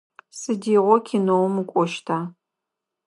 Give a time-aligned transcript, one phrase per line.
[0.39, 2.17] Сыдигъо кинэум укӏощта?